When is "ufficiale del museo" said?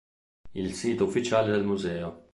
1.05-2.25